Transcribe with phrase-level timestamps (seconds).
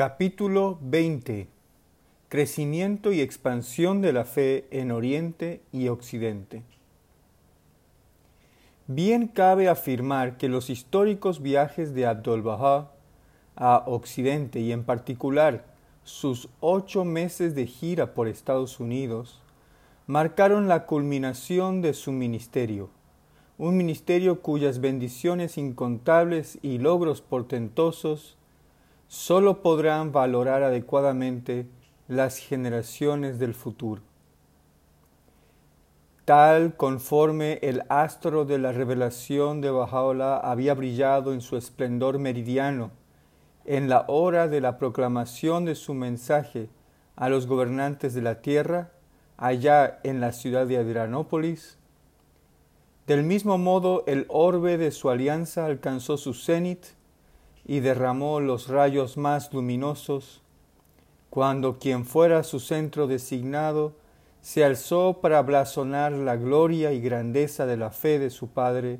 [0.00, 1.46] Capítulo 20
[2.30, 6.62] Crecimiento y expansión de la fe en Oriente y Occidente.
[8.86, 12.92] Bien cabe afirmar que los históricos viajes de Abdul-Bahá
[13.56, 15.66] a Occidente y en particular
[16.02, 19.42] sus ocho meses de gira por Estados Unidos
[20.06, 22.88] marcaron la culminación de su ministerio,
[23.58, 28.38] un ministerio cuyas bendiciones incontables y logros portentosos
[29.10, 31.66] sólo podrán valorar adecuadamente
[32.06, 34.02] las generaciones del futuro.
[36.24, 42.92] Tal conforme el astro de la revelación de Bajaola había brillado en su esplendor meridiano
[43.64, 46.68] en la hora de la proclamación de su mensaje
[47.16, 48.92] a los gobernantes de la tierra,
[49.36, 51.78] allá en la ciudad de Adrianópolis,
[53.08, 56.99] del mismo modo el orbe de su alianza alcanzó su cenit
[57.70, 60.42] y derramó los rayos más luminosos,
[61.30, 63.92] cuando quien fuera su centro designado
[64.40, 68.98] se alzó para blasonar la gloria y grandeza de la fe de su Padre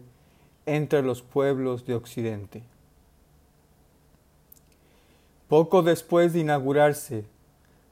[0.66, 2.62] entre los pueblos de Occidente.
[5.48, 7.24] Poco después de inaugurarse,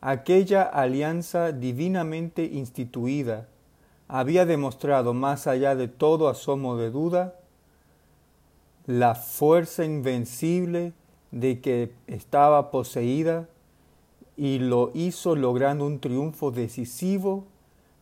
[0.01, 3.49] aquella alianza divinamente instituida
[4.07, 7.35] había demostrado más allá de todo asomo de duda
[8.89, 10.95] la fuerza invencible
[11.31, 13.47] de que estaba poseída
[14.35, 17.45] y lo hizo logrando un triunfo decisivo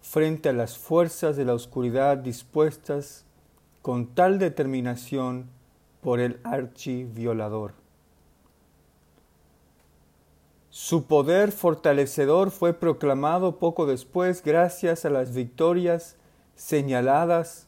[0.01, 3.25] frente a las fuerzas de la oscuridad dispuestas
[3.83, 5.47] con tal determinación
[6.03, 7.75] por el archiviolador.
[10.71, 16.15] Su poder fortalecedor fue proclamado poco después gracias a las victorias
[16.55, 17.67] señaladas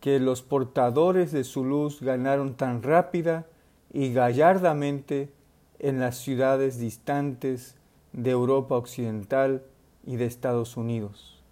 [0.00, 3.46] que los portadores de su luz ganaron tan rápida
[3.92, 5.32] y gallardamente
[5.78, 7.76] en las ciudades distantes
[8.12, 9.62] de Europa Occidental
[10.04, 11.42] y de Estados Unidos.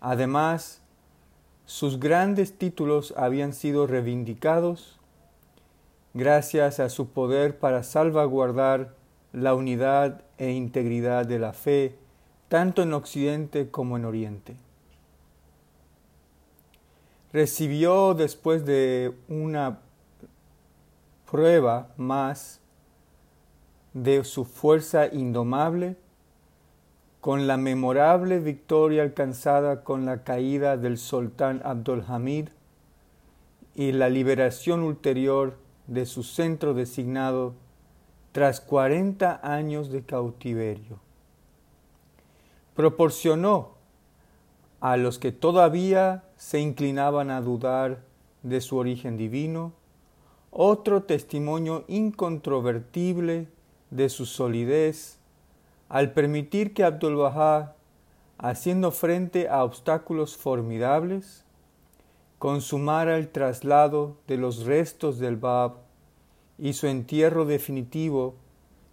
[0.00, 0.82] Además,
[1.66, 4.98] sus grandes títulos habían sido reivindicados
[6.14, 8.94] gracias a su poder para salvaguardar
[9.32, 11.96] la unidad e integridad de la fe,
[12.48, 14.56] tanto en Occidente como en Oriente
[17.32, 19.80] recibió después de una
[21.30, 22.60] prueba más
[23.92, 25.96] de su fuerza indomable,
[27.20, 32.48] con la memorable victoria alcanzada con la caída del sultán Abdulhamid
[33.74, 37.54] y la liberación ulterior de su centro designado
[38.32, 40.98] tras cuarenta años de cautiverio.
[42.74, 43.74] Proporcionó
[44.80, 48.02] a los que todavía se inclinaban a dudar
[48.42, 49.74] de su origen divino,
[50.50, 53.46] otro testimonio incontrovertible
[53.90, 55.18] de su solidez,
[55.90, 57.76] al permitir que Abdul Bahá,
[58.38, 61.44] haciendo frente a obstáculos formidables,
[62.38, 65.74] consumara el traslado de los restos del Bab
[66.56, 68.34] y su entierro definitivo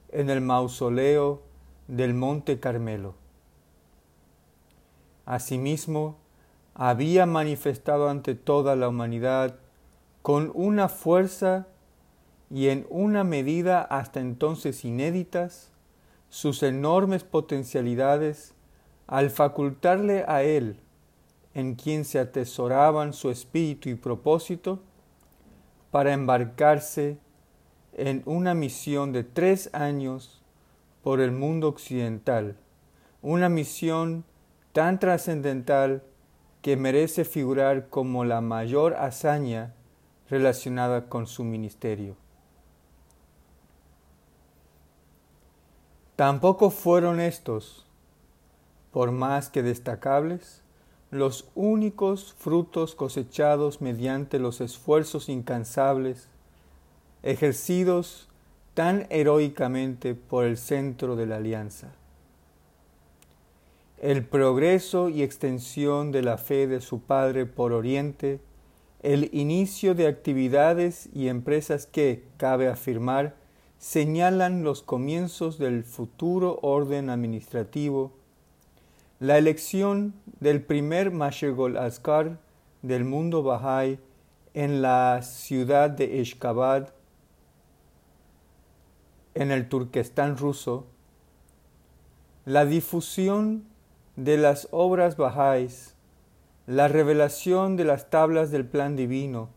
[0.09, 1.43] en el mausoleo
[1.87, 3.15] del Monte Carmelo.
[5.25, 6.26] Asimismo,
[6.79, 9.55] había manifestado ante toda la humanidad
[10.21, 11.65] con una fuerza
[12.51, 15.71] y en una medida hasta entonces inéditas
[16.29, 18.53] sus enormes potencialidades
[19.07, 20.79] al facultarle a él,
[21.55, 24.79] en quien se atesoraban su espíritu y propósito,
[25.89, 27.17] para embarcarse
[27.93, 30.43] en una misión de tres años
[31.01, 32.55] por el mundo occidental,
[33.23, 34.25] una misión
[34.73, 36.03] tan trascendental
[36.67, 39.73] que merece figurar como la mayor hazaña
[40.29, 42.17] relacionada con su ministerio.
[46.17, 47.85] Tampoco fueron estos,
[48.91, 50.61] por más que destacables,
[51.09, 56.27] los únicos frutos cosechados mediante los esfuerzos incansables
[57.23, 58.27] ejercidos
[58.73, 61.93] tan heroicamente por el centro de la alianza
[63.99, 68.39] el progreso y extensión de la fe de su padre por Oriente,
[69.01, 73.35] el inicio de actividades y empresas que, cabe afirmar,
[73.79, 78.13] señalan los comienzos del futuro orden administrativo,
[79.19, 82.39] la elección del primer Mashegol Askar
[82.83, 83.99] del mundo Bahá'í
[84.53, 86.89] en la ciudad de Eshkabad,
[89.33, 90.85] en el Turquestán ruso,
[92.45, 93.65] la difusión
[94.17, 95.95] de las obras bajáis,
[96.65, 99.49] la revelación de las tablas del plan divino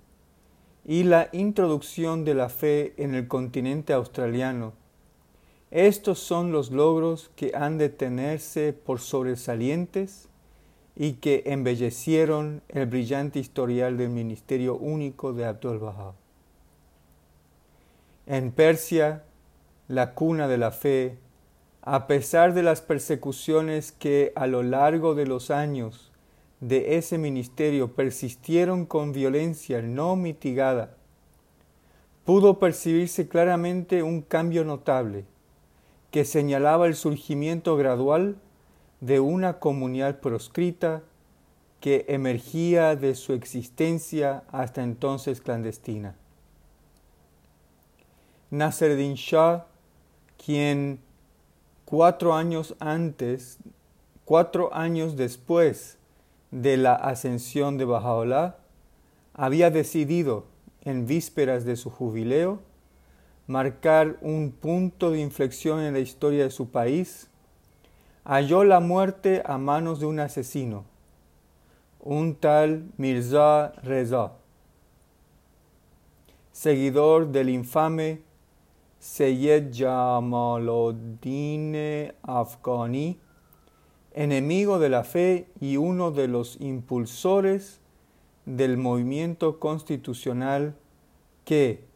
[0.84, 4.74] y la introducción de la fe en el continente australiano,
[5.70, 10.28] estos son los logros que han de tenerse por sobresalientes
[10.96, 16.12] y que embellecieron el brillante historial del ministerio único de Abdul Baha.
[18.26, 19.22] En Persia,
[19.86, 21.18] la cuna de la fe,
[21.82, 26.12] a pesar de las persecuciones que a lo largo de los años
[26.60, 30.94] de ese ministerio persistieron con violencia no mitigada,
[32.24, 35.24] pudo percibirse claramente un cambio notable
[36.10, 38.36] que señalaba el surgimiento gradual
[39.00, 41.02] de una comunidad proscrita
[41.80, 46.14] que emergía de su existencia hasta entonces clandestina.
[48.50, 49.66] Nasreddin Shah,
[50.44, 51.00] quien
[51.90, 53.58] cuatro años antes,
[54.24, 55.98] cuatro años después
[56.52, 58.54] de la ascensión de Baha'u'llah,
[59.34, 60.44] había decidido,
[60.84, 62.60] en vísperas de su jubileo,
[63.48, 67.28] marcar un punto de inflexión en la historia de su país,
[68.24, 70.84] halló la muerte a manos de un asesino,
[71.98, 74.30] un tal Mirza Reza,
[76.52, 78.29] seguidor del infame
[79.00, 81.74] Seyyed Jamaluddin
[82.22, 83.18] Afghani,
[84.12, 87.80] enemigo de la fe y uno de los impulsores
[88.44, 90.74] del movimiento constitucional
[91.46, 91.86] que,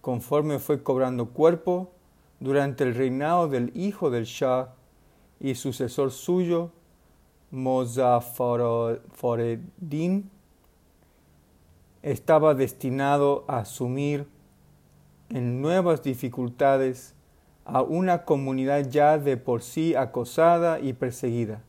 [0.00, 1.90] conforme fue cobrando cuerpo
[2.38, 4.72] durante el reinado del hijo del Shah
[5.40, 6.70] y sucesor suyo,
[7.50, 10.30] Mozaffareddin,
[12.02, 14.28] estaba destinado a asumir
[15.32, 17.14] en nuevas dificultades
[17.64, 21.62] a una comunidad ya de por sí acosada y perseguida.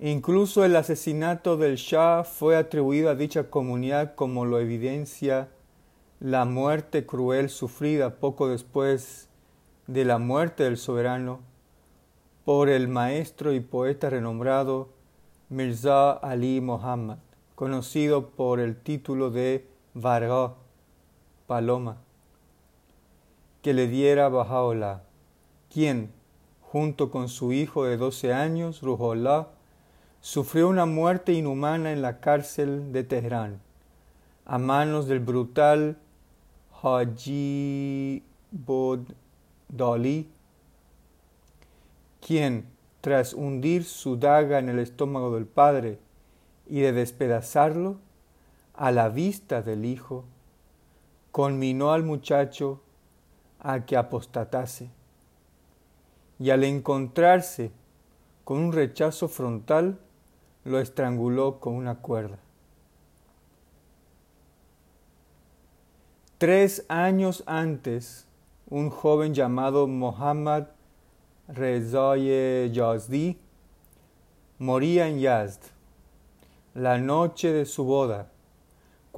[0.00, 5.48] Incluso el asesinato del Shah fue atribuido a dicha comunidad como lo evidencia
[6.20, 9.28] la muerte cruel sufrida poco después
[9.86, 11.40] de la muerte del soberano
[12.44, 14.88] por el maestro y poeta renombrado
[15.48, 17.18] Mirza Ali Muhammad,
[17.54, 20.54] conocido por el título de Varga,
[21.48, 21.96] Paloma,
[23.62, 25.00] que le diera Baha'u'llah,
[25.72, 26.12] quien,
[26.60, 29.48] junto con su hijo de doce años, Ruhollah,
[30.20, 33.60] sufrió una muerte inhumana en la cárcel de Teherán,
[34.44, 35.96] a manos del brutal
[36.82, 38.22] Haji
[42.20, 42.66] quien,
[43.00, 45.98] tras hundir su daga en el estómago del padre
[46.66, 47.96] y de despedazarlo,
[48.74, 50.26] a la vista del hijo,
[51.38, 52.80] conminó al muchacho
[53.60, 54.90] a que apostatase.
[56.40, 57.70] Y al encontrarse
[58.42, 60.00] con un rechazo frontal,
[60.64, 62.40] lo estranguló con una cuerda.
[66.38, 68.26] Tres años antes,
[68.68, 70.64] un joven llamado Mohammad
[71.46, 73.38] Rezaye Yazdi
[74.58, 75.60] moría en Yazd
[76.74, 78.32] la noche de su boda,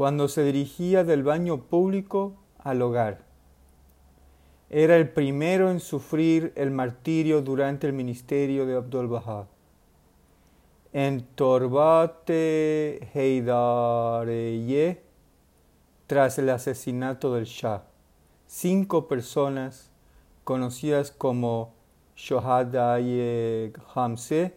[0.00, 3.26] cuando se dirigía del baño público al hogar.
[4.70, 9.46] Era el primero en sufrir el martirio durante el ministerio de Abdul Baha
[10.94, 15.02] en Torbate Heidareye
[16.06, 17.82] tras el asesinato del Shah.
[18.46, 19.90] Cinco personas
[20.44, 21.74] conocidas como
[22.16, 24.56] Shohadaye Hamse,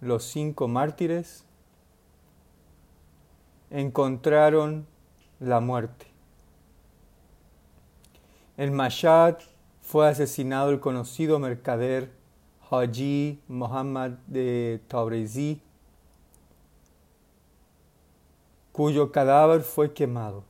[0.00, 1.47] los cinco mártires,
[3.70, 4.86] encontraron
[5.40, 6.06] la muerte.
[8.56, 9.36] En Mashhad
[9.80, 12.10] fue asesinado el conocido mercader
[12.70, 15.62] Haji Muhammad de Tabrizi,
[18.72, 20.44] cuyo cadáver fue quemado.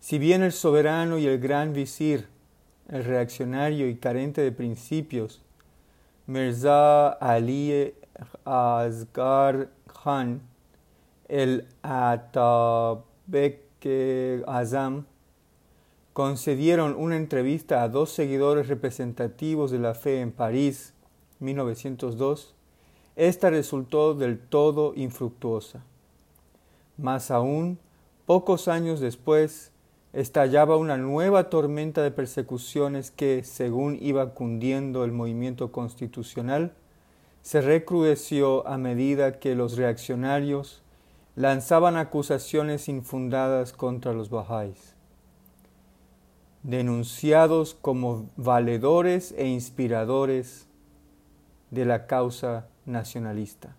[0.00, 2.28] Si bien el soberano y el gran visir,
[2.88, 5.42] el reaccionario y carente de principios,
[6.26, 7.94] Mirza Ali
[8.44, 9.68] Asghar
[10.02, 10.40] Khan,
[11.28, 13.62] el Atabek
[14.46, 15.04] Azam,
[16.12, 20.94] concedieron una entrevista a dos seguidores representativos de la fe en París,
[21.38, 22.56] 1902,
[23.14, 25.84] esta resultó del todo infructuosa.
[26.96, 27.78] Más aún,
[28.26, 29.70] pocos años después,
[30.12, 36.72] estallaba una nueva tormenta de persecuciones que, según iba cundiendo el movimiento constitucional,
[37.42, 40.82] se recrudeció a medida que los reaccionarios
[41.38, 44.98] lanzaban acusaciones infundadas contra los bajáis
[46.62, 50.68] denunciados como valedores e inspiradores
[51.70, 53.76] de la causa nacionalista.